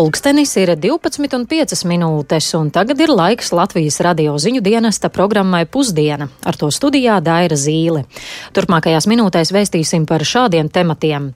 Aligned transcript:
Pulkstenis 0.00 0.54
ir 0.56 0.70
12,5 0.80 1.82
minūtes, 1.84 2.46
un 2.56 2.70
tagad 2.72 3.02
ir 3.04 3.10
laiks 3.12 3.50
Latvijas 3.52 3.98
radio 4.00 4.32
ziņu 4.40 4.62
dienesta 4.64 5.10
programmai 5.12 5.66
Pusdiena. 5.68 6.30
Ar 6.40 6.56
to 6.56 6.70
studijā 6.72 7.18
Daira 7.20 7.58
Zīle. 7.60 8.06
Turpmākajās 8.56 9.04
minūtēs 9.12 9.52
vēstīsim 9.52 10.08
par 10.08 10.24
šādiem 10.24 10.72
tematiem. 10.72 11.34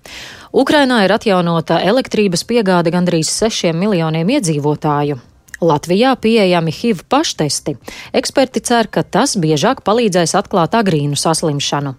Ukrainā 0.57 1.03
ir 1.05 1.13
atjaunota 1.13 1.83
elektrības 1.85 2.47
piegāde 2.49 2.95
gandrīz 2.97 3.37
6 3.37 3.77
miljoniem 3.77 4.33
iedzīvotāju. 4.39 5.21
Latvijā 5.65 6.13
pieejami 6.21 6.73
HIV 6.75 7.05
paštesti. 7.09 7.77
Eksperti 8.17 8.63
cer, 8.65 8.91
ka 8.93 9.03
tas 9.03 9.37
biežāk 9.41 9.83
palīdzēs 9.87 10.37
atklāt 10.39 10.77
agrīnu 10.77 11.17
saslimšanu. 11.19 11.95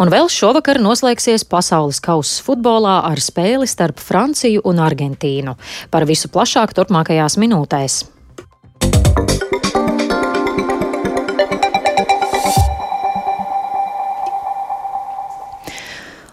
Un 0.00 0.12
vēl 0.12 0.30
šovakar 0.30 0.80
noslēgsies 0.82 1.46
pasaules 1.50 2.00
kausa 2.04 2.44
futbolā 2.46 3.00
ar 3.10 3.20
spēli 3.22 3.68
starp 3.70 4.00
Franciju 4.02 4.62
un 4.64 4.80
Argentīnu. 4.84 5.58
Par 5.90 6.08
visu 6.08 6.30
plašāk 6.32 6.76
turpmākajās 6.78 7.38
minūtēs. 7.40 8.04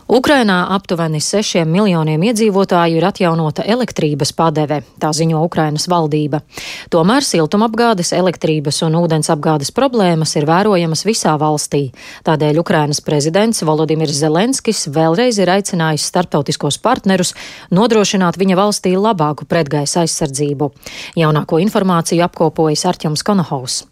Ukrainā 0.08 0.62
aptuveni 0.72 1.20
6 1.20 1.66
miljoniem 1.68 2.22
iedzīvotāju 2.30 2.96
ir 2.96 3.06
atjaunota 3.10 3.66
elektrības 3.68 4.32
padeve, 4.32 4.78
tā 5.04 5.10
ziņo 5.12 5.42
Ukrainas 5.44 5.90
valdība. 5.92 6.40
Tomēr 6.88 7.28
siltumapgādes, 7.28 8.14
elektrības 8.16 8.80
un 8.88 8.96
ūdens 9.02 9.28
apgādes 9.34 9.74
problēmas 9.76 10.38
ir 10.40 10.48
vērojamas 10.48 11.04
visā 11.10 11.34
valstī. 11.42 11.90
Tādēļ 12.24 12.62
Ukrainas 12.64 13.04
prezidents 13.04 13.60
Volodimirs 13.68 14.16
Zelenskis 14.22 14.86
vēlreiz 14.88 15.42
ir 15.44 15.52
aicinājis 15.58 16.08
starptautiskos 16.08 16.80
partnerus 16.80 17.36
nodrošināt 17.76 18.40
viņa 18.40 18.62
valstī 18.64 18.96
labāku 18.96 19.44
pretgaisa 19.44 20.06
aizsardzību. 20.08 20.72
Jaunāko 21.20 21.60
informāciju 21.68 22.24
apkopojas 22.32 22.88
Arķems 22.88 23.28
Konohaus. 23.28 23.84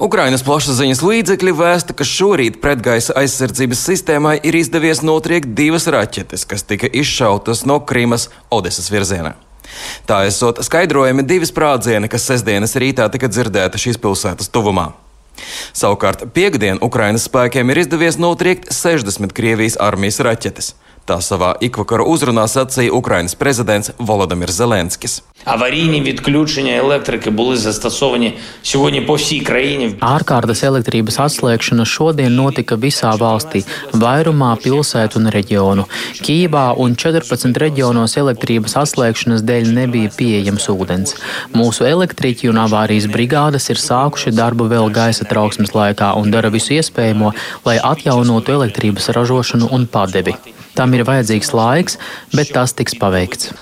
Ukrainas 0.00 0.44
plašsaziņas 0.46 1.02
līdzekļi 1.04 1.52
vēsta, 1.58 1.94
ka 1.96 2.06
šorīt 2.08 2.60
pretgaisa 2.64 3.16
aizsardzības 3.20 3.84
sistēmai 3.90 4.38
ir 4.40 4.56
izdevies 4.56 5.02
notriekt 5.04 5.52
divas 5.58 5.88
raķetes, 5.92 6.46
kas 6.48 6.64
tika 6.64 6.88
izšautas 6.88 7.66
no 7.68 7.80
Krimas 7.84 8.30
Odesas 8.50 8.88
virzienā. 8.92 9.34
Tā 10.08 10.24
esot 10.28 10.60
skaidrojami 10.64 11.24
divi 11.28 11.48
sprādzieni, 11.48 12.10
kas 12.12 12.26
sestdienas 12.28 12.76
rītā 12.80 13.08
tika 13.12 13.30
dzirdēti 13.30 13.80
šīs 13.86 14.00
pilsētas 14.02 14.52
tuvumā. 14.52 14.90
Savukārt 15.72 16.26
piekdien 16.36 16.80
Ukrainas 16.84 17.26
spēkiem 17.28 17.72
ir 17.72 17.82
izdevies 17.82 18.18
notriekt 18.20 18.72
60 18.74 19.32
Krievijas 19.36 19.78
armijas 19.80 20.20
raķetes. 20.24 20.74
Tā 21.02 21.16
savā 21.18 21.56
ikvakara 21.58 22.04
uzrunā 22.06 22.44
sacīja 22.46 22.92
Ukrainas 22.94 23.34
prezidents 23.34 23.90
Volodimirs 23.98 24.54
Zelenskis. 24.54 25.16
Ārkārtas 30.06 30.62
elektrības 30.68 31.18
atslēgšana 31.24 31.88
šodien 31.90 32.38
notika 32.38 32.78
visā 32.78 33.10
valstī, 33.18 33.64
vairumā 34.04 34.52
pilsētu 34.62 35.18
un 35.18 35.26
reģionu. 35.34 35.88
Kīvā 36.22 36.68
un 36.78 36.94
14 36.94 37.58
reģionos 37.64 38.14
elektrības 38.22 38.78
atslēgšanas 38.84 39.42
dēļ 39.42 39.74
nebija 39.74 40.14
pieejams 40.14 40.70
ūdens. 40.70 41.18
Mūsu 41.58 41.90
elektriķi 41.90 42.54
un 42.54 42.62
avārijas 42.68 43.10
brigādes 43.10 43.66
ir 43.74 43.82
sākuši 43.82 44.36
darbu 44.38 44.70
vēl 44.70 44.94
gaisa 44.94 45.26
trauksmes 45.26 45.74
laikā 45.74 46.14
un 46.22 46.30
dara 46.30 46.54
visu 46.54 46.78
iespējamo, 46.78 47.34
lai 47.66 47.80
atjaunotu 47.82 48.60
elektrības 48.60 49.10
ražošanu 49.18 49.74
un 49.74 49.90
padevi. 49.90 50.38
Tam 50.76 50.94
ir 50.96 51.04
vajadzīgs 51.04 51.52
laiks, 51.52 51.98
bet 52.32 52.52
tas 52.54 52.72
tiks 52.76 52.96
paveikts. 53.00 53.52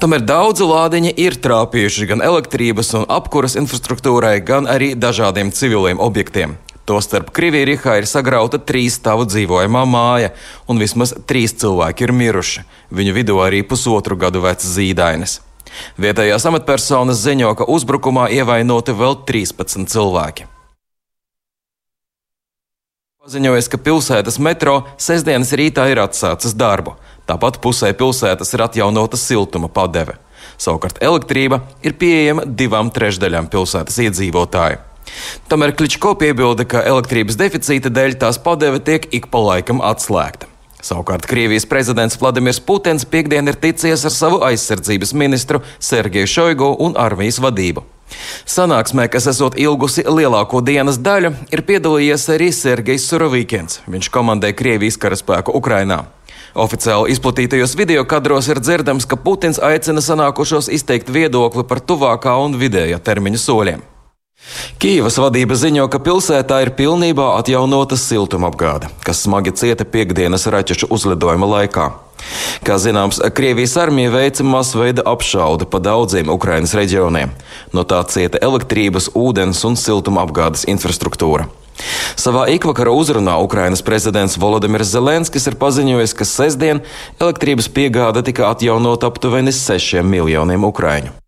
Tomēr 0.00 0.22
daudzi 0.24 0.64
lādiņi 0.64 1.10
ir 1.20 1.36
trāpījuši 1.44 2.06
gan 2.08 2.22
elektrības 2.24 2.94
un 2.96 3.06
apkuras 3.12 3.56
infrastruktūrai, 3.60 4.38
gan 4.40 4.68
arī 4.70 4.94
dažādiem 4.96 5.52
civiliem 5.52 6.00
objektiem. 6.00 6.56
Tostarp 6.88 7.28
Krievijā 7.36 7.98
ir 8.00 8.06
sagrauta 8.08 8.58
trīs 8.58 8.96
stāvu 8.98 9.26
dzīvojamā 9.28 9.82
māja, 9.86 10.32
un 10.66 10.80
vismaz 10.80 11.12
trīs 11.28 11.52
cilvēki 11.60 12.06
ir 12.06 12.14
miruši. 12.16 12.64
Viņu 12.96 13.14
vidū 13.14 13.36
arī 13.44 13.60
pusotru 13.62 14.16
gadu 14.18 14.42
vecs 14.42 14.66
zīdainis. 14.74 15.38
Vietējās 16.00 16.48
amatpersonas 16.50 17.20
ziņo, 17.22 17.52
ka 17.60 17.68
uzbrukumā 17.70 18.30
ievainoti 18.34 18.96
vēl 18.96 19.20
13 19.28 19.86
cilvēki. 19.92 20.48
Paziņojas, 23.20 23.66
ka 23.68 23.76
pilsētas 23.84 24.38
metro 24.40 24.78
sestdienas 24.96 25.50
rītā 25.52 25.82
ir 25.92 25.98
atsācis 26.00 26.54
darbu. 26.56 26.94
Tāpat 27.28 27.58
pusē 27.60 27.90
pilsētas 27.92 28.54
ir 28.56 28.62
atjaunota 28.64 29.18
siltuma 29.20 29.68
padeve. 29.68 30.14
Savukārt 30.56 31.02
elektrība 31.04 31.58
ir 31.84 31.98
pieejama 32.00 32.46
divām 32.48 32.88
trešdaļām 32.88 33.50
pilsētas 33.52 34.00
iedzīvotāju. 34.06 34.80
Tomēr 35.52 35.74
Kličko 35.76 36.14
piebilda, 36.16 36.64
ka 36.64 36.80
elektrības 36.94 37.36
deficīta 37.36 37.92
dēļ 37.92 38.16
tās 38.24 38.40
padeve 38.40 38.80
tiek 38.88 39.04
ik 39.12 39.28
pa 39.28 39.44
laikam 39.50 39.84
atslēgta. 39.84 40.48
Savukārt 40.82 41.26
Krievijas 41.28 41.66
prezidents 41.68 42.16
Vladimirs 42.20 42.60
Putins 42.60 43.04
piekdien 43.04 43.48
ir 43.48 43.58
ticies 43.60 44.04
ar 44.08 44.14
savu 44.14 44.40
aizsardzības 44.46 45.12
ministru 45.12 45.60
Sergeju 45.78 46.26
Šoigu 46.26 46.70
un 46.80 46.96
armijas 46.96 47.40
vadību. 47.42 47.84
Sanāksmē, 48.48 49.06
kas 49.12 49.28
esot 49.30 49.58
ilgusi 49.60 50.02
lielāko 50.02 50.62
dienas 50.64 50.98
daļu, 50.98 51.34
ir 51.52 51.62
piedalījies 51.68 52.26
arī 52.34 52.48
Sergejs 52.54 53.06
Surovīkins. 53.10 53.82
Viņš 53.90 54.10
komandē 54.14 54.50
Krievijas 54.56 54.98
karaspēku 55.00 55.54
Ukrainā. 55.54 56.02
Oficiāli 56.58 57.12
izplatītajos 57.14 57.76
video 57.78 58.02
kadros 58.10 58.48
ir 58.50 58.58
dzirdams, 58.58 59.06
ka 59.06 59.20
Putins 59.20 59.60
aicina 59.62 60.02
sanākušos 60.02 60.72
izteikt 60.74 61.12
viedokli 61.12 61.62
par 61.62 61.78
tuvākā 61.78 62.34
un 62.42 62.58
vidējā 62.58 62.98
termiņa 63.06 63.42
soļiem. 63.44 63.86
Kīvas 64.80 65.18
vadība 65.20 65.56
ziņo, 65.60 65.86
ka 65.92 65.98
pilsētā 66.00 66.62
ir 66.64 66.70
pilnībā 66.78 67.34
atjaunota 67.36 67.98
siltumapgāde, 68.00 68.88
kas 69.04 69.20
smagi 69.26 69.52
cieta 69.52 69.84
piekdienas 69.84 70.48
raķešu 70.48 70.88
uzlidojuma 70.88 71.48
laikā. 71.50 71.90
Kā 72.64 72.76
zināms, 72.80 73.20
Krievijas 73.36 73.76
armija 73.80 74.12
veica 74.12 74.44
masveida 74.44 75.04
apšaude 75.08 75.68
pa 75.68 75.80
daudziem 75.84 76.32
Ukrainas 76.32 76.72
reģioniem. 76.76 77.32
No 77.76 77.84
tā 77.84 78.00
cieta 78.08 78.40
elektrības, 78.40 79.12
ūdens 79.16 79.60
un 79.68 79.76
siltuma 79.80 80.24
apgādes 80.24 80.66
infrastruktūra. 80.68 81.48
Savā 82.20 82.48
ikvakara 82.52 82.92
uzrunā 82.92 83.38
Ukrainas 83.44 83.84
prezidents 83.84 84.36
Volodimirs 84.40 84.92
Zelenskis 84.92 85.48
ir 85.48 85.56
paziņojis, 85.60 86.16
ka 86.16 86.28
sestdien 86.28 86.84
elektrības 87.20 87.70
piegāde 87.72 88.24
tika 88.24 88.48
atjaunota 88.52 89.08
aptuveni 89.12 89.52
6 89.56 90.04
miljoniem 90.04 90.68
ukraiņu. 90.68 91.19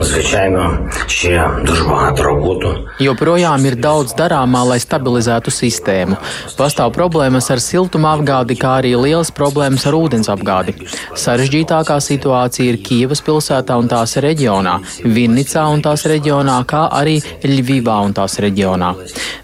Звичайно, 0.00 0.78
ще 1.06 1.50
дуже 1.64 1.84
багато 1.84 2.22
роботу. 2.22 2.74
Joprojām 3.00 3.60
ir 3.68 3.76
daudz 3.76 4.14
darāmā, 4.16 4.62
lai 4.64 4.78
stabilizētu 4.80 5.52
sistēmu. 5.52 6.16
Pastāv 6.56 6.94
problēmas 6.96 7.50
ar 7.52 7.60
siltuma 7.60 8.14
apgādi, 8.16 8.56
kā 8.56 8.80
arī 8.80 8.94
lielas 8.96 9.28
problēmas 9.28 9.84
ar 9.88 9.96
ūdens 9.98 10.30
apgādi. 10.32 10.72
Sarežģītākā 11.12 11.98
situācija 12.00 12.72
ir 12.72 12.78
Kīvas 12.80 13.20
pilsētā 13.26 13.76
un 13.76 13.88
tās 13.92 14.16
reģionā, 14.16 14.78
Vinnicā 15.04 15.66
un 15.68 15.84
tās 15.84 16.06
reģionā, 16.08 16.56
kā 16.64 16.86
arī 17.00 17.18
Ļvivā 17.44 17.98
un 18.06 18.16
tās 18.16 18.38
reģionā. 18.40 18.94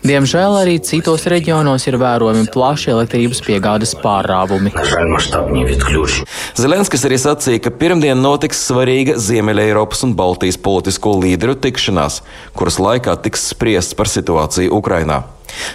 Diemžēl 0.00 0.56
arī 0.62 0.78
citos 0.80 1.28
reģionos 1.28 1.86
ir 1.86 2.00
vērojami 2.00 2.48
plaši 2.54 2.94
elektrības 2.96 3.44
piegādes 3.44 3.92
pārrāvumi. 4.00 4.72
На 4.74 4.84
жаль, 4.84 5.08
масштабні 5.12 5.64
відключення. 5.64 6.26
Zelenskis 6.56 7.04
arī 7.04 7.20
sacīja, 7.20 7.60
ka 7.64 7.70
pirmdien 7.70 8.18
notiks 8.20 8.64
svarīga 8.68 9.16
Ziemeļeiropas 9.20 10.04
un 10.06 10.16
Baltijas 10.16 10.45
politisko 10.55 11.17
līderu 11.19 11.57
tikšanās, 11.59 12.21
kuras 12.55 12.79
laikā 12.79 13.17
tiks 13.25 13.49
spriests 13.51 13.97
par 13.97 14.07
situāciju 14.07 14.71
Ukrainā. 14.79 15.25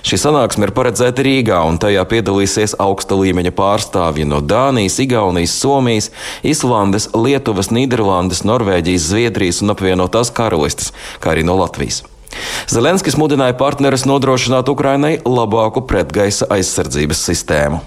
Šī 0.07 0.17
sanāksme 0.21 0.69
ir 0.69 0.73
paredzēta 0.77 1.25
Rīgā, 1.27 1.59
un 1.69 1.77
tajā 1.83 2.05
piedalīsies 2.09 2.77
augsta 2.81 3.17
līmeņa 3.19 3.53
pārstāvji 3.57 4.25
no 4.29 4.41
Dānijas, 4.41 4.97
Igaunijas, 5.03 5.57
Somijas, 5.61 6.09
Islandes, 6.47 7.11
Lietuvas, 7.13 7.69
Nīderlandes, 7.75 8.45
Norvēģijas, 8.49 9.11
Zviedrijas 9.13 9.63
un 9.65 9.75
apvienotās 9.77 10.33
karalistes, 10.33 10.93
kā 11.21 11.35
arī 11.35 11.45
no 11.45 11.59
Latvijas. 11.61 12.03
Zelenskis 12.73 13.19
mudināja 13.21 13.57
partnerus 13.61 14.07
nodrošināt 14.09 14.71
Ukrainai 14.73 15.19
labāku 15.27 15.85
pretgaisa 15.89 16.49
aizsardzības 16.57 17.27
sistēmu. 17.29 17.83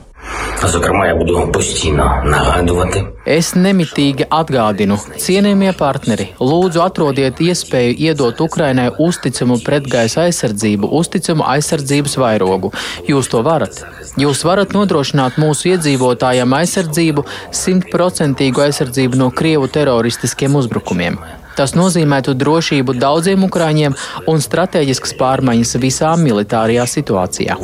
Зокрема, 0.64 1.06
я 1.06 1.14
буду 1.14 1.50
постійно 1.52 2.22
нагадувати. 2.24 3.04
Es 3.26 3.52
nemitīgi 3.54 4.24
atgādinu, 4.32 4.96
cienījamie 5.20 5.70
partneri, 5.76 6.26
lūdzu 6.40 6.80
atrodiet 6.84 7.40
iespēju 7.40 7.92
iedot 8.06 8.40
Ukrainai 8.40 8.88
uzticamu 8.98 9.58
pretgaisa 9.64 10.24
aizsardzību, 10.26 10.88
uzticamu 11.00 11.44
aizsardzības 11.54 12.16
vairogu. 12.20 12.72
Jūs 13.08 13.28
to 13.32 13.42
varat. 13.44 13.82
Jūs 14.20 14.44
varat 14.48 14.72
nodrošināt 14.76 15.36
mūsu 15.40 15.74
iedzīvotājiem 15.74 16.56
aizsardzību, 16.60 17.26
simtprocentīgu 17.64 18.64
aizsardzību 18.66 19.20
no 19.20 19.28
Krievu 19.30 19.68
teroristiskiem 19.68 20.56
uzbrukumiem. 20.60 21.20
Tas 21.56 21.76
nozīmētu 21.76 22.34
drošību 22.40 22.96
daudziem 22.96 23.44
ukrāņiem 23.44 23.96
un 24.32 24.40
strateģiskas 24.40 25.12
pārmaiņas 25.20 25.76
visā 25.82 26.14
militārajā 26.16 26.88
situācijā. 26.96 27.60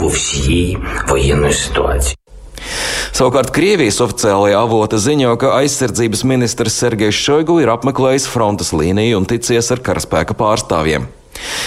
Savukārt 3.12 3.52
Krievijas 3.52 4.00
oficiālajā 4.02 4.60
avota 4.64 4.98
ziņo, 5.02 5.34
ka 5.40 5.56
aizsardzības 5.58 6.22
ministrs 6.32 6.78
Sergejs 6.80 7.18
Šoigu 7.20 7.58
ir 7.60 7.72
apmeklējis 7.74 8.30
frontes 8.32 8.72
līniju 8.72 9.20
un 9.20 9.28
ticies 9.28 9.68
ar 9.76 9.82
karaspēka 9.84 10.38
pārstāvjiem. 10.40 11.10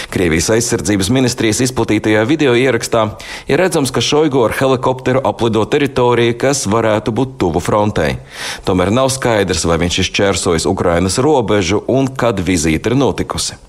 Krievijas 0.09 0.47
aizsardzības 0.55 1.11
ministrijas 1.13 1.61
izplatītajā 1.67 2.23
video 2.25 2.55
ierakstā 2.57 3.03
ir 3.51 3.61
redzams, 3.61 3.93
ka 3.93 4.01
Šoigu 4.01 4.41
ar 4.47 4.55
helikopteru 4.57 5.21
aplido 5.27 5.61
teritoriju, 5.69 6.37
kas 6.41 6.65
varētu 6.71 7.13
būt 7.13 7.37
tuvu 7.43 7.61
frontei. 7.61 8.17
Tomēr 8.65 8.93
nav 8.95 9.11
skaidrs, 9.13 9.67
vai 9.69 9.77
viņš 9.85 10.01
izčērsojis 10.05 10.69
Ukrainas 10.71 11.21
robežu 11.21 11.83
un 11.91 12.09
kad 12.09 12.41
vizīte 12.41 12.89
ir 12.89 12.99
notikusi. 12.99 13.59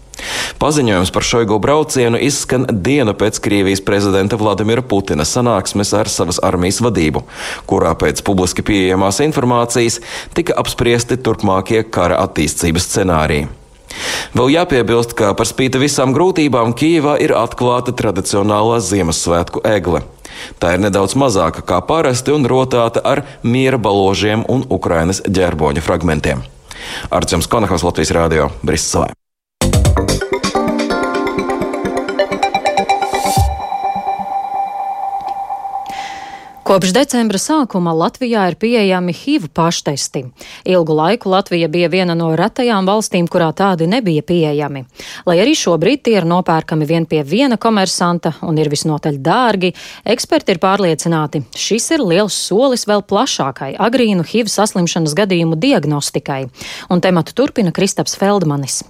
Paziņojums 0.62 1.12
par 1.12 1.26
Šoigu 1.26 1.58
braucienu 1.60 2.20
izskan 2.22 2.64
dienu 2.70 3.12
pēc 3.18 3.40
Krievijas 3.44 3.82
prezidenta 3.84 4.38
Vladimira 4.40 4.82
Putina 4.82 5.26
sanāksmes 5.28 5.92
ar 5.96 6.08
savas 6.12 6.40
armijas 6.42 6.80
vadību, 6.84 7.26
kurā 7.68 7.92
pēc 7.98 8.22
publiski 8.26 8.64
pieejamās 8.64 9.20
informācijas 9.26 10.00
tika 10.36 10.56
apspriesti 10.56 11.20
turpmākie 11.20 11.84
kara 11.84 12.22
attīstības 12.24 12.88
scenāriji. 12.88 13.48
Vēl 14.36 14.52
jāpiebilst, 14.52 15.14
ka 15.16 15.32
par 15.36 15.48
spīti 15.48 15.80
visām 15.80 16.12
grūtībām 16.16 16.74
Kīvā 16.76 17.16
ir 17.24 17.32
atklāta 17.36 17.94
tradicionālā 17.96 18.80
Ziemassvētku 18.84 19.62
egle. 19.68 20.02
Tā 20.60 20.74
ir 20.76 20.82
nedaudz 20.84 21.16
mazāka 21.16 21.64
kā 21.64 21.80
parasti 21.86 22.34
un 22.34 22.44
rotāta 22.50 23.00
ar 23.04 23.24
miera 23.42 23.80
baložiem 23.80 24.44
un 24.52 24.66
Ukrainas 24.68 25.22
ģerboņa 25.24 25.84
fragmentiem. 25.84 26.44
Arcēns 27.10 27.48
Konahos 27.48 27.86
Latvijas 27.86 28.12
Rādio 28.16 28.50
Briselē. 28.62 29.14
Kopš 36.66 36.90
decembra 36.90 37.38
sākuma 37.38 37.92
Latvijā 37.94 38.42
ir 38.50 38.56
pieejami 38.58 39.12
HIV 39.14 39.44
paštesti. 39.54 40.24
Ilgu 40.66 40.96
laiku 40.98 41.30
Latvija 41.30 41.68
bija 41.70 41.86
viena 41.86 42.16
no 42.18 42.32
retajām 42.36 42.88
valstīm, 42.90 43.28
kurā 43.30 43.52
tādi 43.54 43.86
nebija 43.86 44.24
pieejami. 44.26 44.82
Lai 45.30 45.36
arī 45.44 45.54
šobrīd 45.54 46.02
tie 46.02 46.16
ir 46.18 46.26
nopērkami 46.26 46.88
vien 46.90 47.06
pie 47.06 47.22
viena 47.22 47.54
komersanta 47.54 48.34
un 48.42 48.58
ir 48.58 48.68
visnotaļ 48.72 49.22
dārgi, 49.22 49.70
eksperti 50.04 50.56
ir 50.56 50.60
pārliecināti, 50.66 51.44
šis 51.54 51.86
ir 51.94 52.02
liels 52.02 52.34
solis 52.34 52.84
vēl 52.90 53.06
plašākai 53.06 53.76
agrīnu 53.86 54.26
HIV 54.26 54.50
saslimšanas 54.58 55.14
gadījumu 55.22 55.54
diagnostikai. 55.54 56.42
Un 56.90 57.00
tematu 57.00 57.38
turpina 57.38 57.70
Kristaps 57.70 58.18
Feldmanis. 58.18 58.82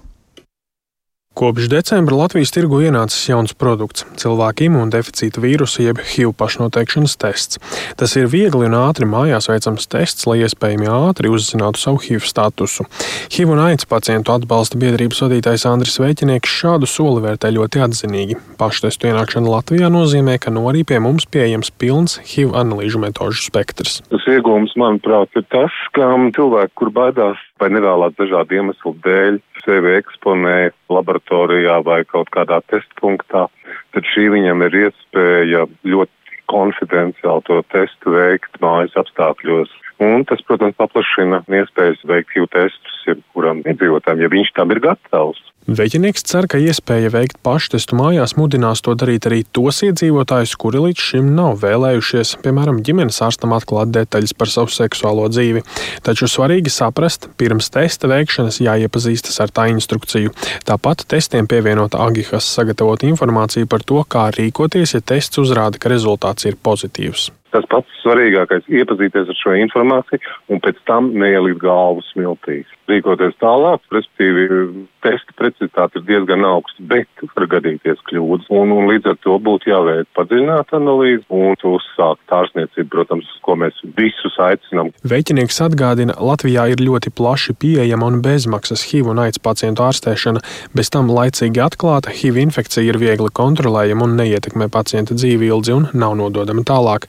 Kopš 1.36 1.66
decembra 1.68 2.16
Latvijas 2.16 2.48
tirgu 2.48 2.78
ienācis 2.80 3.26
jauns 3.28 3.52
produkts- 3.60 4.06
cilvēka 4.22 4.64
imūndeficīta 4.70 5.42
vīrusa 5.44 5.82
jeb 5.84 5.98
HIV 6.00 6.30
pašnoteikšanas 6.32 7.16
tests. 7.20 7.58
Tas 8.00 8.16
ir 8.16 8.24
viegli 8.32 8.64
un 8.64 8.72
ātri 8.72 9.04
mājās 9.04 9.50
veicams 9.52 9.84
tests, 9.84 10.24
lai 10.24 10.38
iespējami 10.38 10.88
ātri 10.88 11.28
uzzinātu 11.28 11.76
savu 11.76 12.00
HIV 12.00 12.24
statusu. 12.24 12.86
HIV 13.28 13.52
un 13.52 13.60
AIDS 13.66 13.84
pacientu 13.84 14.32
atbalsta 14.32 14.80
biedrības 14.80 15.20
vadītājs 15.20 15.68
Andris 15.68 16.00
Veķinieks 16.00 16.48
šādu 16.48 16.88
soli 16.88 17.20
vērtē 17.20 17.52
ļoti 17.52 17.84
atzinīgi. 17.84 18.40
Paštestu 18.56 19.12
ienākšana 19.12 19.52
Latvijā 19.56 19.92
nozīmē, 19.92 20.40
ka 20.40 20.50
no 20.50 20.64
arī 20.72 20.86
pie 20.86 20.98
mums 21.04 21.26
pieejams 21.26 21.68
pilns 21.76 22.16
HIV 22.16 22.56
analīžu 22.56 22.96
metožu 22.96 23.44
spektrs. 23.44 24.00
Tas 24.08 24.24
iegūms, 24.24 24.72
manuprāt, 24.80 25.28
ir 25.36 25.44
tas, 25.52 25.70
ka 25.92 26.16
cilvēki, 26.32 26.72
kur 26.74 26.88
baidās 26.88 27.36
vai 27.60 27.70
nevēlās 27.72 28.16
dažādu 28.18 28.58
iemeslu 28.58 28.92
dēļ 29.04 29.38
sevi 29.64 29.94
eksponē 29.98 30.56
laboratorijā 30.92 31.78
vai 31.86 32.02
kaut 32.08 32.30
kādā 32.34 32.60
testpunktā, 32.72 33.46
tad 33.94 34.10
šī 34.12 34.28
viņam 34.34 34.64
ir 34.66 34.78
iespēja 34.84 35.64
ļoti 35.88 36.42
konfidenciāli 36.52 37.46
to 37.48 37.60
testu 37.74 38.14
veikt 38.14 38.60
mājas 38.62 38.94
apstākļos. 39.00 39.72
Un 40.02 40.26
tas, 40.28 40.42
protams, 40.44 40.76
paplašina 40.76 41.40
iespējas 41.48 42.02
veikt 42.04 42.34
HIV 42.34 42.50
testus 42.52 42.96
jebkuram 43.08 43.62
iedzīvotājam, 43.64 44.20
ja 44.20 44.32
viņš 44.32 44.50
tam 44.56 44.74
ir 44.74 44.82
gatavs. 44.84 45.40
Veģinieks 45.66 46.22
cer, 46.22 46.46
ka 46.46 46.60
iespēja 46.62 47.08
veikt 47.10 47.40
paštestu 47.42 47.96
mājās 47.98 48.36
mudinās 48.38 48.84
to 48.86 48.92
darīt 48.94 49.24
arī 49.26 49.40
tos 49.56 49.80
iedzīvotājus, 49.82 50.52
kuri 50.62 50.82
līdz 50.84 51.06
šim 51.08 51.32
nav 51.34 51.56
vēlējušies, 51.64 52.36
piemēram, 52.44 52.82
ģimenes 52.86 53.18
ārstam 53.26 53.56
atklāt 53.56 53.90
detaļas 53.96 54.36
par 54.38 54.52
savu 54.52 54.70
seksuālo 54.70 55.24
dzīvi. 55.32 55.64
Taču 56.06 56.28
svarīgi 56.30 56.70
saprast, 56.70 57.26
pirms 57.40 57.72
testa 57.74 58.06
veikšanas 58.12 58.60
jāiepazīstas 58.62 59.40
ar 59.42 59.50
tā 59.56 59.66
instrukciju. 59.72 60.36
Tāpat 60.68 61.02
testiem 61.10 61.48
pievienot 61.50 61.98
Agihas 61.98 62.46
sagatavot 62.46 63.02
informāciju 63.08 63.66
par 63.66 63.82
to, 63.82 64.04
kā 64.06 64.28
rīkoties, 64.36 64.94
ja 64.94 65.02
tests 65.02 65.42
uzrāda, 65.42 65.82
ka 65.82 65.90
rezultāts 65.90 66.46
ir 66.46 66.60
pozitīvs. 66.62 67.32
Tas 67.56 67.64
pats 67.72 68.00
svarīgākais- 68.02 68.66
iepazīties 68.78 69.30
ar 69.32 69.36
šo 69.38 69.54
informāciju 69.56 70.20
un 70.52 70.60
pēc 70.60 70.82
tam 70.90 71.14
neielikt 71.16 71.62
galvu 71.62 72.02
smiltīs. 72.10 72.68
Rīkoties 72.86 73.34
tālāk, 73.42 73.82
respektīvi, 73.90 74.86
testa 75.02 75.34
precizitāte 75.38 76.00
ir 76.00 76.06
diezgan 76.06 76.44
augsta, 76.46 76.82
bet 76.86 77.24
var 77.34 77.46
gadīties 77.56 77.98
kļūdas. 78.06 78.46
Un, 78.54 78.72
un 78.74 78.86
līdz 78.90 79.10
ar 79.12 79.18
to 79.24 79.36
būtu 79.42 79.70
jāveic 79.70 80.08
padziļināta 80.16 80.78
analīze 80.78 81.24
un 81.34 81.56
uzsākt 81.66 82.34
ārsniecību, 82.36 82.88
protams, 82.92 83.28
ko 83.46 83.56
mēs 83.58 83.78
visus 83.98 84.36
aicinām. 84.42 84.92
Veķinieks 85.06 85.58
atgādina, 85.66 86.16
Latvijā 86.18 86.68
ir 86.72 86.82
ļoti 86.82 87.12
plaši 87.16 87.56
pieejama 87.58 88.10
un 88.10 88.20
bezmaksas 88.24 88.86
HIV 88.90 89.10
un 89.14 89.22
AIDS 89.24 89.42
pacientu 89.42 89.84
ārstēšana, 89.86 90.42
bez 90.76 90.90
tam 90.94 91.10
laicīgi 91.10 91.62
atklāta 91.62 92.14
HIV 92.14 92.40
infekcija 92.46 92.86
ir 92.86 93.00
viegli 93.02 93.30
kontrolējama 93.34 94.06
un 94.06 94.16
neietekmē 94.20 94.70
pacienta 94.72 95.18
dzīvi 95.18 95.50
ilgi 95.50 95.74
un 95.74 95.88
nav 95.94 96.16
nododama 96.18 96.62
tālāk. 96.66 97.08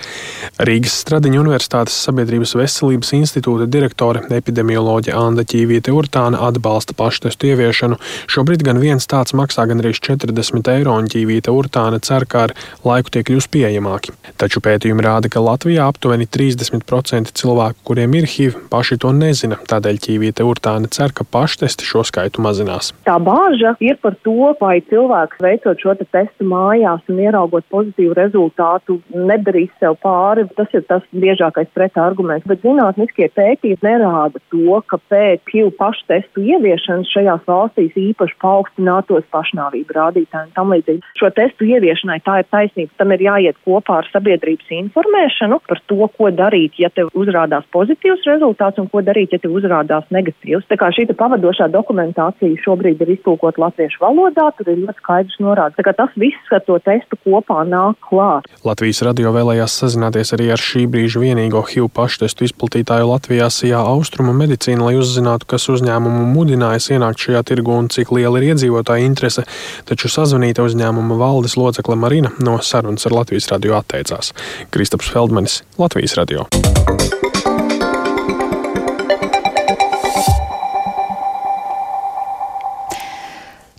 Rīgas 0.57 0.99
Stradiņa 1.03 1.41
Universitātes 1.43 1.97
Sabiedrības 2.07 2.55
veselības 2.57 3.13
institūta 3.17 3.69
direktore 3.69 4.25
epidemioloģe 4.37 5.15
Anda 5.17 5.45
Ķīvīte 5.67 5.91
Urtāna 5.91 6.39
atbalsta 6.47 6.93
paštestu 6.95 7.49
ieviešanu. 7.49 7.97
Šobrīd 8.31 8.61
gan 8.63 8.77
viens 8.79 9.03
tāds 9.03 9.33
maksā 9.35 9.65
gandrīz 9.67 9.99
40 9.99 10.69
eiro, 10.71 10.93
un 10.95 11.09
Ķīvīte 11.11 11.51
Urtāna 11.51 11.99
cer, 11.99 12.23
ka 12.23 12.45
ar 12.45 12.53
laiku 12.87 13.11
tie 13.11 13.25
kļūs 13.27 13.49
pieejamāki. 13.51 14.13
Taču 14.39 14.61
pētījumi 14.63 15.03
rāda, 15.03 15.27
ka 15.27 15.43
Latvijā 15.43 15.89
aptuveni 15.91 16.23
30% 16.31 17.33
cilvēku, 17.35 17.83
kuriem 17.89 18.15
ir 18.15 18.29
HIV, 18.31 18.61
paši 18.71 18.95
to 19.03 19.11
nezina. 19.11 19.57
Tādēļ 19.67 19.99
Ķīvīte 20.05 20.45
Urtāna 20.47 20.87
cer, 20.87 21.11
ka 21.11 21.27
paštesti 21.27 21.83
šo 21.83 22.05
skaitu 22.07 22.45
mazinās. 22.45 22.93
Tā 23.03 23.17
bāža 23.19 23.75
ir 23.83 23.99
par 23.99 24.15
to, 24.23 24.53
vai 24.63 24.77
cilvēks 24.87 25.43
veicot 25.43 25.83
šo 25.83 25.97
te 25.99 26.07
testu 26.15 26.47
mājās 26.47 27.03
un 27.11 27.19
ieraugot 27.25 27.67
pozitīvu 27.75 28.15
rezultātu, 28.15 29.01
nedarīs 29.11 29.75
sev 29.83 29.99
pāri. 29.99 30.47
Tas 30.55 30.71
ir 30.71 30.87
tas 30.87 31.03
biežākais 31.11 31.75
pretarguments. 31.75 32.47
Bet 32.47 32.63
zinātniskie 32.63 33.27
pētījumi 33.35 33.83
nerāda 33.83 34.39
to, 34.47 34.79
ka 34.87 35.03
pēc 35.11 35.43
HIV 35.57 35.73
pašu 35.79 36.05
testu 36.11 36.43
ieviešanas 36.45 37.09
šajās 37.13 37.43
valstīs 37.49 37.97
īpaši 37.97 38.37
paaugstinātos 38.43 39.25
pašnāvību 39.33 39.97
rādītāji 39.97 40.49
un 40.49 40.53
tam 40.55 40.73
līdzīgi. 40.75 41.03
Šo 41.17 41.31
testu 41.33 41.67
ieviešanai 41.67 42.19
tā 42.25 42.41
ir 42.43 42.49
taisnība. 42.53 42.93
Tam 43.01 43.13
ir 43.15 43.23
jāiet 43.25 43.57
kopā 43.65 44.01
ar 44.01 44.09
sabiedrības 44.13 44.69
informēšanu 44.77 45.59
par 45.67 45.81
to, 45.89 45.99
ko 46.17 46.29
darīt, 46.33 46.77
ja 46.81 46.91
tev 46.93 47.09
uzrādās 47.17 47.65
pozitīvs 47.73 48.25
rezultāts 48.29 48.81
un 48.81 48.89
ko 48.91 49.01
darīt, 49.05 49.33
ja 49.33 49.41
tev 49.41 49.55
uzrādās 49.57 50.05
negatīvs. 50.13 50.67
Tā 50.69 50.77
kā 50.79 50.91
šī 50.93 51.07
pavadošā 51.17 51.69
dokumentācija 51.73 52.61
šobrīd 52.63 53.01
ir 53.03 53.15
iztulkota 53.17 53.63
latviešu 53.65 54.01
valodā, 54.03 54.49
tur 54.57 54.71
ir 54.71 54.83
ļoti 54.83 55.01
skaidrs 55.01 55.39
norādes. 55.43 55.77
Tā 55.79 55.87
kā 55.87 55.95
tas 55.97 56.13
viss 56.19 56.53
ar 56.53 56.63
to 56.67 56.77
testu 56.83 57.19
kopā 57.25 57.63
nāk 57.67 57.97
klāt. 58.09 58.47
Latvijas 58.67 59.01
radio 59.07 59.33
vēlējās 59.35 59.79
sazināties 59.81 60.33
arī 60.37 60.51
ar 60.53 60.61
šī 60.61 60.85
brīža 60.91 61.23
vienīgo 61.23 61.63
HIV 61.65 61.89
paštestu 61.97 62.47
izplatītāju 62.47 63.09
Latvijā 63.09 63.49
Sijā 63.53 63.81
Austrumu 63.81 64.35
medicīnu, 64.37 64.87
lai 64.89 64.97
uzzinātu, 64.99 65.46
kas 65.49 65.67
uzņēmumu 65.73 66.25
mudinājis 66.35 66.91
ienākt 66.95 67.23
šajā 67.25 67.43
tirgu 67.47 67.75
un 67.75 67.91
cik 67.93 68.13
liela 68.15 68.41
ir 68.41 68.51
iedzīvotāja 68.53 69.07
interese, 69.07 69.45
taču 69.89 70.11
sazvanīta 70.11 70.65
uzņēmuma 70.67 71.19
valdes 71.19 71.57
locekle 71.59 71.97
Marina 71.99 72.33
no 72.43 72.59
sarunas 72.61 73.07
ar 73.09 73.17
Latvijas 73.21 73.49
radio 73.53 73.77
atteicās. 73.79 74.33
Kristaps 74.73 75.11
Feldmanis, 75.13 75.61
Latvijas 75.81 76.17
radio. 76.19 76.47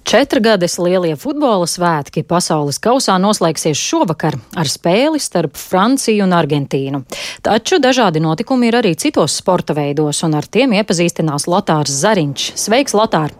Četrgades 0.09 0.79
lielie 0.81 1.19
futbola 1.21 1.67
svētki 1.69 2.23
pasaules 2.25 2.79
kausā 2.81 3.19
noslēgsies 3.21 3.77
šovakar 3.77 4.39
ar 4.57 4.71
spēli 4.73 5.21
starp 5.21 5.61
Franciju 5.61 6.25
un 6.25 6.33
Argentīnu. 6.33 7.03
Taču 7.45 7.77
dažādi 7.77 8.23
notikumi 8.25 8.71
ir 8.71 8.79
arī 8.81 8.95
citos 8.97 9.37
sporta 9.43 9.77
veidos, 9.77 10.23
un 10.25 10.39
ar 10.41 10.49
tiem 10.49 10.73
iepazīstinās 10.81 11.45
Lotārs 11.45 11.93
Zariņš. 12.01 12.49
Sveiks, 12.57 12.97
Lotār! 12.97 13.37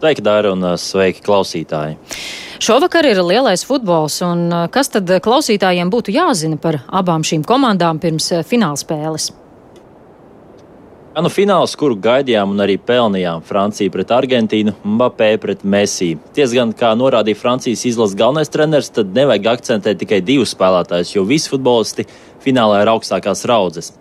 Sveiki, 0.00 0.24
Dāra, 0.24 0.56
un 0.56 0.72
sveiki, 0.80 1.20
klausītāji! 1.28 2.00
Šovakar 2.64 3.04
ir 3.04 3.20
lielais 3.20 3.68
futbols, 3.68 4.22
un 4.24 4.48
kas 4.72 4.88
tad 4.96 5.12
klausītājiem 5.20 5.92
būtu 5.92 6.16
jāzina 6.16 6.56
par 6.56 6.80
abām 6.88 7.28
šīm 7.28 7.44
komandām 7.44 8.00
pirms 8.00 8.32
uh, 8.32 8.46
finālspēles? 11.14 11.22
Nu, 11.22 11.30
fināls, 11.30 11.76
kuru 11.76 11.96
gaidījām 11.96 12.50
un 12.50 12.60
arī 12.60 12.76
pelnījām 12.76 13.42
Francija 13.42 13.90
pret 13.90 14.10
Argentīnu, 14.10 14.74
Mbappé 14.84 15.38
pret 15.38 15.62
Messi. 15.64 16.16
Tiesa 16.34 16.54
gan, 16.54 16.72
kā 16.72 16.94
norādīja 16.94 17.38
Francijas 17.38 17.84
izlases 17.84 18.16
galvenais 18.16 18.48
treneris, 18.48 18.90
tad 18.90 19.14
nevajag 19.14 19.46
akcentēt 19.54 19.98
tikai 20.00 20.20
divus 20.22 20.54
spēlētājus, 20.54 21.14
jo 21.14 21.24
visi 21.24 21.50
futbolisti 21.50 22.06
finālā 22.44 22.82
ir 22.82 22.90
augstākās 22.90 23.44
raudzes. 23.46 23.92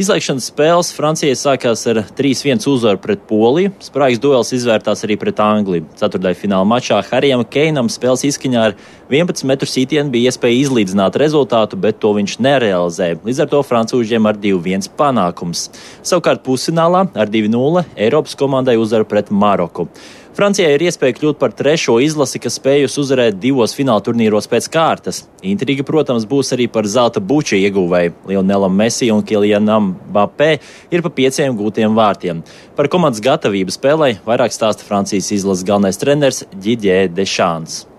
Izlaišanas 0.00 0.46
spēles 0.48 0.94
Francijai 0.96 1.34
sākās 1.36 1.82
ar 1.90 1.98
3-1 2.16 2.62
uzvaru 2.70 2.96
pret 3.02 3.26
Poliju. 3.28 3.74
Spraigs 3.84 4.20
duels 4.22 4.48
izvērtās 4.56 5.04
arī 5.04 5.18
pret 5.20 5.42
Angliju. 5.44 5.84
Ceturtajā 6.00 6.38
fināla 6.40 6.64
mačā 6.64 7.02
Harijam 7.04 7.42
Keinam 7.44 7.90
spēles 7.92 8.24
izskaņā 8.30 8.62
ar 8.70 8.76
11 9.12 9.44
metru 9.50 9.68
sītienu 9.68 10.08
bija 10.14 10.30
iespēja 10.32 10.62
izlīdzināt 10.62 11.18
rezultātu, 11.20 11.76
bet 11.84 11.98
to 12.00 12.14
viņš 12.16 12.38
nerealizēja. 12.40 13.18
Līdz 13.26 13.42
ar 13.44 13.50
to 13.52 13.60
francūžiem 13.66 14.30
ar 14.30 14.40
2-1 14.40 14.88
panākums. 14.96 15.66
Savukārt 16.00 16.46
pusfinālā 16.48 17.04
ar 17.12 17.34
2-0 17.36 17.84
Eiropas 18.00 18.38
komandai 18.40 18.78
uzvaru 18.80 19.04
pret 19.10 19.28
Maroku. 19.28 19.90
Francijai 20.30 20.76
ir 20.76 20.84
iespēja 20.86 21.16
kļūt 21.18 21.40
par 21.40 21.50
trešo 21.58 21.96
izlasi, 22.04 22.38
kas 22.42 22.60
spējusi 22.60 23.00
uzvarēt 23.02 23.40
divos 23.42 23.74
fināla 23.74 24.02
turnīros 24.06 24.46
pēc 24.50 24.68
kārtas. 24.70 25.24
Intriga, 25.42 25.82
protams, 25.86 26.28
būs 26.30 26.54
arī 26.54 26.68
par 26.70 26.86
zelta 26.86 27.18
buču 27.18 27.58
ieguvēju. 27.58 28.14
Lionelam 28.30 28.78
Messi 28.78 29.10
un 29.10 29.24
Kilianam 29.26 29.92
Mbappé 29.98 30.52
ir 30.94 31.02
pa 31.02 31.10
pieciem 31.18 31.58
gūtiem 31.58 31.98
vārtiem. 31.98 32.44
Par 32.78 32.88
komandas 32.92 33.22
gatavību 33.26 33.74
spēlē 33.74 34.14
vairāk 34.26 34.54
stāsta 34.54 34.86
Francijas 34.86 35.32
izlases 35.34 35.66
galvenais 35.66 35.98
treneris 35.98 36.44
Didier 36.54 37.10
Dešāns. 37.10 37.89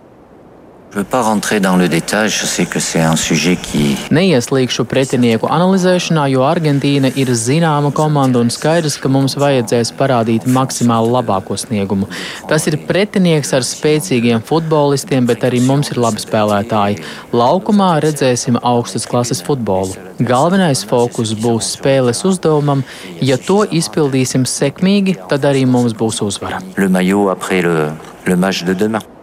Neieslīgšu 4.11 4.83
pretinieku 4.91 5.47
analizēšanā, 5.47 6.25
jo 6.33 6.41
Argentīna 6.43 7.13
ir 7.15 7.31
zināma 7.31 7.93
komanda 7.95 8.41
un 8.43 8.51
skaidrs, 8.51 8.97
ka 8.99 9.07
mums 9.07 9.37
vajadzēs 9.39 9.93
parādīt 9.95 10.49
maksimāli 10.51 11.13
labāko 11.13 11.55
sniegumu. 11.55 12.09
Tas 12.49 12.67
ir 12.67 12.75
pretinieks 12.89 13.53
ar 13.55 13.63
spēcīgiem 13.63 14.43
futbolistiem, 14.43 15.29
bet 15.31 15.47
arī 15.47 15.61
mums 15.63 15.93
ir 15.93 16.01
labi 16.03 16.19
spēlētāji. 16.25 16.99
Laukumā 17.31 17.93
redzēsim 18.03 18.59
augstas 18.59 19.07
klases 19.07 19.39
futbolu. 19.47 19.95
Galvenais 20.19 20.83
fokus 20.91 21.31
būs 21.39 21.71
spēles 21.77 22.25
uzdevumam. 22.27 22.83
Ja 23.23 23.39
to 23.39 23.61
izpildīsim 23.63 24.43
sekmīgi, 24.43 25.15
tad 25.31 25.47
arī 25.47 25.63
mums 25.63 25.95
būs 25.95 26.19
uzvara. 26.27 26.59
Le 26.75 26.91
maillot 26.91 27.31
après 27.31 27.63
le, 27.63 27.93
le 28.27 28.35
match 28.35 28.67
de 28.67 28.75
demain. 28.75 29.20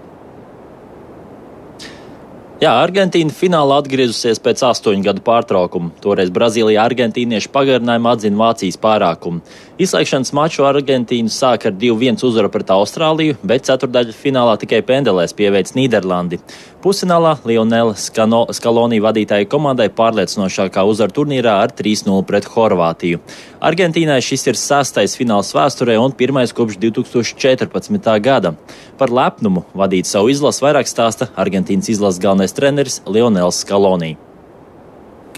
Jā, 2.59 2.73
Argentīna 2.83 3.31
finālā 3.31 3.77
atgriezusies 3.79 4.41
pēc 4.43 4.65
astoņu 4.67 5.05
gadu 5.07 5.23
pārtraukuma. 5.23 5.93
Toreiz 6.03 6.33
Brazīlijā 6.35 6.83
argentīnieši 6.89 7.53
pagarinājumā 7.55 8.17
atzina 8.17 8.41
Vācijas 8.41 8.81
pārākumu. 8.83 9.45
Izslēgšanas 9.79 10.35
maču 10.35 10.67
Argentīnu 10.67 11.31
sāk 11.31 11.69
ar 11.71 11.77
2-1 11.79 12.19
uzvaru 12.27 12.51
pret 12.51 12.73
Austrāliju, 12.75 13.37
bet 13.47 13.69
ceturdaļa 13.71 14.17
finālā 14.25 14.57
tikai 14.59 14.83
pendelēs 14.91 15.37
pieveic 15.39 15.71
Nīderlandi. 15.79 16.41
Pusfinālā 16.79 17.33
Lionela 17.43 17.97
Skalonī 17.99 19.01
vadītāja 19.03 19.49
komandai 19.51 19.89
pārliecinošākā 19.91 20.85
uzvara 20.87 21.11
turnīrā 21.11 21.57
ar 21.65 21.73
3-0 21.75 22.21
pret 22.29 22.47
Horvātiju. 22.53 23.19
Argentīnai 23.59 24.21
šis 24.23 24.47
ir 24.47 24.61
sastais 24.61 25.17
fināls 25.19 25.51
vēsturē 25.57 25.97
un 25.99 26.15
pirmais 26.15 26.55
kopš 26.55 26.79
2014. 26.79 28.13
gada. 28.23 28.55
Par 28.95 29.11
lepnumu 29.11 29.65
vadīt 29.75 30.07
savu 30.07 30.31
izlasi 30.31 30.63
vairāk 30.69 30.87
stāsta 30.87 31.33
Argentīnas 31.35 31.91
izlases 31.91 32.23
galvenais 32.23 32.55
treneris 32.55 33.03
Lionels 33.11 33.65
Skalonī. 33.67 34.15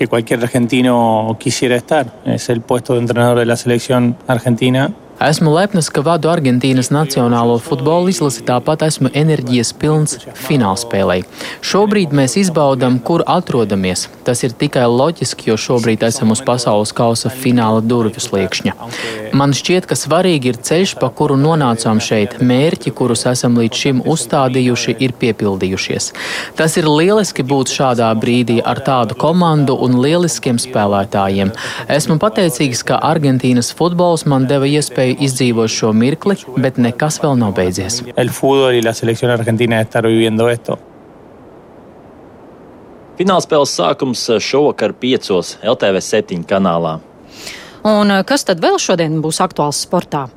que 0.00 0.08
cualquier 0.08 0.42
argentino 0.42 1.36
quisiera 1.38 1.76
estar. 1.76 2.06
Es 2.24 2.48
el 2.48 2.62
puesto 2.62 2.94
de 2.94 3.00
entrenador 3.00 3.38
de 3.38 3.44
la 3.44 3.56
selección 3.56 4.16
argentina 4.26 4.94
Esmu 5.20 5.50
lepns, 5.52 5.90
ka 5.92 6.00
vadu 6.00 6.30
Argentīnas 6.32 6.88
nacionālo 6.88 7.58
futbola 7.60 8.08
izlasi, 8.08 8.40
tāpat 8.48 8.86
esmu 8.86 9.10
enerģijas 9.12 9.74
pilns 9.76 10.14
finālspēlē. 10.46 11.18
Šobrīd 11.60 12.14
mēs 12.16 12.38
izbaudām, 12.40 12.96
kur 13.04 13.20
atrodamies. 13.28 14.06
Tas 14.24 14.40
ir 14.48 14.54
tikai 14.56 14.86
loģiski, 14.88 15.50
jo 15.50 15.58
šobrīd 15.60 16.06
esam 16.08 16.32
uz 16.32 16.40
pasaules 16.46 16.94
kausa 16.96 17.28
fināla 17.28 17.82
durvju 17.84 18.22
sliekšņa. 18.24 18.72
Man 19.36 19.52
šķiet, 19.52 19.90
ka 19.90 19.98
svarīgi 20.00 20.54
ir 20.54 20.60
ceļš, 20.64 20.96
pa 21.02 21.12
kuru 21.12 21.36
nonācām 21.36 22.00
šeit. 22.00 22.38
Mērķi, 22.40 22.94
kurus 22.96 23.26
esam 23.28 23.60
līdz 23.60 23.82
šim 23.82 24.00
uzstādījuši, 24.08 24.96
ir 25.04 25.12
piepildījušies. 25.20 26.08
Tas 26.56 26.78
ir 26.80 26.88
lieliski 26.88 27.44
būt 27.44 27.74
šādā 27.76 28.08
brīdī 28.16 28.56
ar 28.64 28.80
tādu 28.88 29.20
komandu 29.20 29.76
un 29.84 30.00
lieliskiem 30.00 30.56
spēlētājiem. 30.64 31.52
Esmu 31.92 32.16
pateicīgs, 32.24 32.86
ka 32.88 33.02
Argentīnas 33.12 33.68
futbols 33.76 34.24
man 34.24 34.48
deva 34.48 34.64
iespēju 34.64 35.09
iespēju 35.10 35.26
izdzīvot 35.26 35.70
šo 35.70 35.92
mirkli, 35.92 36.36
bet 36.60 36.78
nekas 36.78 37.20
vēl 37.22 37.36
nav 37.38 37.54
beidzies. 37.56 38.02
Finālspēles 43.20 43.76
sākums 43.76 44.22
šovakar 44.40 44.94
piecos 44.96 45.58
LTV 45.62 46.00
7 46.00 46.44
kanālā. 46.48 47.00
Un 47.84 48.12
kas 48.24 48.44
tad 48.44 48.60
vēl 48.60 48.78
šodien 48.80 49.20
būs 49.24 49.40
aktuāls 49.44 49.80
sportā? 49.84 50.28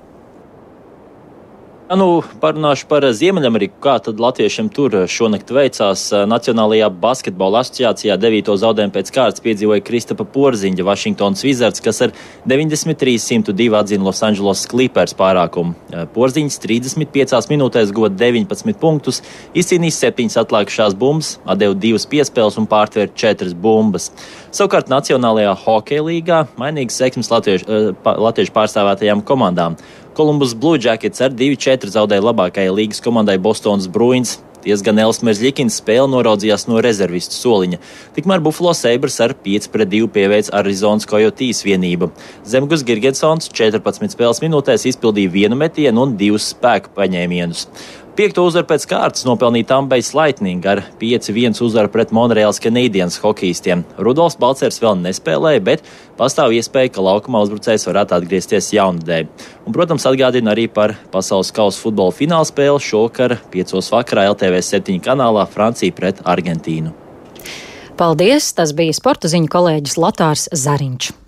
Nu, 1.94 2.24
parunāšu 2.42 2.88
par 2.90 3.06
Ziemeļameriku. 3.14 3.76
Kā 3.84 4.00
tad 4.02 4.18
latviešiem 4.22 4.70
tur 4.74 4.96
šonakt 5.12 5.52
veicās? 5.54 6.08
Nacionālajā 6.26 6.88
basketbola 7.04 7.62
asociācijā 7.62 8.16
9. 8.18 8.50
zaudējumu 8.64 8.94
pēc 8.96 9.12
kārtas 9.14 9.44
piedzīvoja 9.46 9.84
Kristapa 9.86 10.26
Porziņa, 10.26 10.86
Vašingtonas 10.88 11.44
Wizards, 11.46 11.84
kas 11.86 12.02
ar 12.08 12.16
93-102 12.50 13.78
atzina 13.78 14.08
Losandželos 14.08 14.64
Clippers 14.72 15.14
pārākumu. 15.20 15.76
Porziņš 16.16 16.58
35 16.64 17.52
minūtēs 17.54 17.94
god 17.94 18.18
19 18.18 18.74
punktus, 18.82 19.22
izcīnījis 19.54 20.02
7 20.08 20.40
atlikušās 20.42 20.98
bumbas, 20.98 21.36
atdeva 21.46 21.78
2 21.78 22.08
piespēles 22.10 22.58
un 22.58 22.70
pārtvēra 22.74 23.14
4 23.14 23.54
bumbas. 23.54 24.10
Savukārt 24.50 24.90
Nacionālajā 24.90 25.54
hokeja 25.68 26.08
līgā 26.10 26.46
mainīgs 26.58 26.98
sekmes 26.98 27.30
latviešu, 27.34 27.94
latviešu 28.02 28.56
pārstāvētajām 28.58 29.22
komandām. 29.28 29.78
Kolumbus 30.14 30.54
Blue 30.54 30.78
Jackets 30.78 31.24
ar 31.26 31.32
2-4 31.34 31.90
zaudēja 31.90 32.22
labākajai 32.22 32.70
līgas 32.70 33.02
komandai 33.02 33.40
Bostonas 33.42 33.88
Bruins. 33.90 34.36
Diezgan 34.64 35.00
Elsmers 35.02 35.42
Ļikins 35.44 35.80
spēle 35.82 36.06
noraudzījās 36.08 36.68
no 36.70 36.78
rezervistu 36.86 37.36
soliņa. 37.36 37.80
Tikmēr 38.16 38.44
Buffalo 38.46 38.72
Sabres 38.78 39.18
ar 39.26 39.34
5-2 39.44 40.06
pieveic 40.14 40.52
Arizonas 40.56 41.10
Coyotes 41.10 41.64
vienību. 41.66 42.12
Zemgus 42.48 42.86
Girgensons 42.88 43.50
14 43.50 44.14
spēles 44.14 44.40
minūtēs 44.46 44.86
izpildīja 44.94 45.34
vienu 45.34 45.58
metienu 45.60 46.06
un 46.06 46.16
divus 46.20 46.52
spēku 46.54 46.94
paņēmienus. 46.96 47.66
Piekto 48.14 48.44
uzvaru 48.46 48.68
pēc 48.70 48.84
kārtas 48.86 49.24
nopelnīja 49.26 49.72
Tambejs 49.72 50.12
Lightning 50.14 50.66
ar 50.70 50.84
5-1 51.00 51.58
uzvaru 51.66 51.90
pret 51.90 52.12
Monreāls 52.14 52.60
Canadiens 52.62 53.16
hokeistiem. 53.24 53.82
Rudolfs 53.98 54.38
Balcers 54.38 54.78
vēl 54.84 55.00
nespēlēja, 55.02 55.64
bet 55.66 55.90
pastāv 56.20 56.54
iespēja, 56.54 56.92
ka 56.94 57.02
laukumā 57.08 57.42
uzbrucējs 57.48 57.88
varētu 57.90 58.14
atgriezties 58.20 58.68
jaunadēļ. 58.76 59.32
Un, 59.66 59.74
protams, 59.74 60.06
atgādina 60.06 60.54
arī 60.54 60.68
par 60.70 60.94
pasaules 61.10 61.50
kausa 61.58 61.82
futbola 61.82 62.14
fināla 62.14 62.46
spēli 62.46 62.86
šokar 62.86 63.40
5. 63.50 63.82
vakarā 63.96 64.28
LTV 64.36 64.62
7 64.70 65.02
kanālā 65.10 65.48
Francija 65.50 65.98
pret 65.98 66.22
Argentīnu. 66.22 66.94
Paldies! 67.98 68.54
Tas 68.54 68.78
bija 68.78 68.94
sporta 68.94 69.34
ziņu 69.34 69.50
kolēģis 69.58 69.98
Latārs 69.98 70.48
Zariņš. 70.54 71.23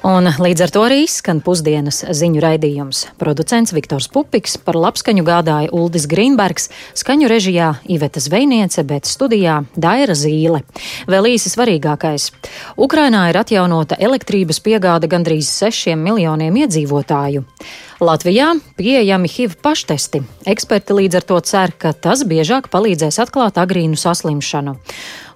Un 0.00 0.24
līdz 0.24 0.62
ar 0.64 0.70
to 0.72 0.80
arī 0.86 1.02
izskan 1.04 1.42
pusdienas 1.44 1.98
ziņu 2.16 2.40
raidījums. 2.40 3.02
Producents 3.20 3.74
Viktors 3.76 4.06
Pupiks 4.08 4.56
par 4.64 4.78
labskaņu 4.80 5.24
gādāja 5.26 5.68
Uldis 5.76 6.06
Grīnbergs, 6.08 6.70
skaņu 6.96 7.28
režijā 7.28 7.74
Iveta 7.84 8.22
Zvejniece, 8.24 8.80
bet 8.88 9.04
studijā 9.04 9.58
Daira 9.76 10.16
Zīle. 10.16 10.62
Vēl 11.04 11.28
īsi 11.34 11.52
svarīgākais. 11.52 12.30
Ukrainā 12.80 13.26
ir 13.28 13.42
atjaunota 13.42 14.00
elektrības 14.00 14.62
piegāde 14.64 15.10
gandrīz 15.12 15.52
sešiem 15.52 16.00
miljoniem 16.00 16.56
iedzīvotāju. 16.62 17.44
Latvijā 18.00 18.54
pieejami 18.80 19.28
HIV 19.28 19.58
paštesti. 19.60 20.22
Eksperti 20.48 20.96
līdz 20.96 21.18
ar 21.20 21.24
to 21.28 21.36
cer, 21.44 21.74
ka 21.76 21.92
tas 21.92 22.24
biežāk 22.24 22.70
palīdzēs 22.72 23.20
atklāt 23.20 23.60
agrīnu 23.60 23.98
saslimšanu. 24.00 24.72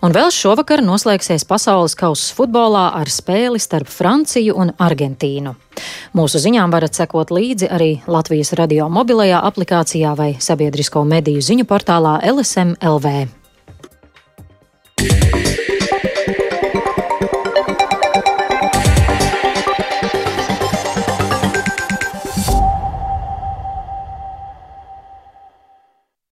Un 0.05 0.17
vēl 0.17 0.33
šovakar 0.33 0.81
noslēgsies 0.85 1.45
pasaules 1.49 1.93
kausa 1.97 2.33
futbolā 2.37 2.87
ar 2.97 3.13
spēli 3.13 3.61
starp 3.61 3.93
Franciju 3.93 4.57
un 4.57 4.73
Argentīnu. 4.81 5.55
Mūsu 6.17 6.41
ziņām 6.41 6.73
varat 6.73 6.97
sekot 6.97 7.33
līdzi 7.37 7.69
arī 7.69 7.93
Latvijas 8.09 8.57
radio 8.57 8.89
mobilajā 8.89 9.45
aplikācijā 9.45 10.17
vai 10.17 10.33
sabiedrisko 10.41 11.05
mediju 11.05 11.45
ziņu 11.45 11.69
portālā 11.69 12.19
LSM 12.33 12.79
LV. 12.81 13.17